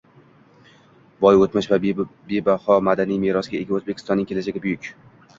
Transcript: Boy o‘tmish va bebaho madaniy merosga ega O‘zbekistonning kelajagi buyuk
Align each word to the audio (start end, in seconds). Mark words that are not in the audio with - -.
Boy 1.25 1.41
o‘tmish 1.45 1.67
va 1.73 1.77
bebaho 2.31 2.77
madaniy 2.87 3.19
merosga 3.25 3.57
ega 3.59 3.75
O‘zbekistonning 3.81 4.31
kelajagi 4.33 4.63
buyuk 4.65 4.89